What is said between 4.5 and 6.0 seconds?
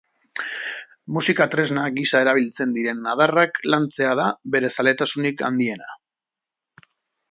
bere zaletasunik handiena.